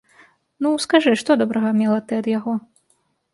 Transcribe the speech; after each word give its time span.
Ну, 0.65 0.71
скажы, 0.85 1.13
што 1.23 1.37
добрага 1.41 1.69
мела 1.83 1.99
ты 2.09 2.19
ад 2.23 2.31
яго? 2.37 2.57